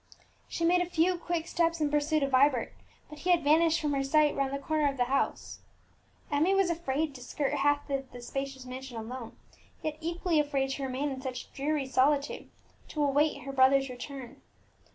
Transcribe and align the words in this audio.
She 0.47 0.65
made 0.65 0.81
a 0.81 0.89
few 0.89 1.15
quick 1.19 1.45
steps 1.45 1.79
in 1.79 1.91
pursuit 1.91 2.23
of 2.23 2.31
Vibert; 2.31 2.73
but 3.07 3.19
he 3.19 3.29
had 3.29 3.43
vanished 3.43 3.79
from 3.79 3.93
her 3.93 4.03
sight 4.03 4.35
round 4.35 4.51
the 4.51 4.57
corner 4.57 4.89
of 4.89 4.97
the 4.97 5.03
house. 5.03 5.59
Emmie 6.31 6.55
was 6.55 6.71
afraid 6.71 7.13
to 7.13 7.21
skirt 7.21 7.53
half 7.53 7.87
of 7.87 8.11
the 8.11 8.19
spacious 8.19 8.65
mansion 8.65 8.97
alone, 8.97 9.37
yet 9.83 9.99
equally 10.01 10.39
afraid 10.39 10.71
to 10.71 10.81
remain 10.83 11.11
in 11.11 11.21
such 11.21 11.53
dreary 11.53 11.85
solitude, 11.85 12.49
to 12.87 13.03
await 13.03 13.43
her 13.43 13.51
brother's 13.51 13.89
return. 13.89 14.41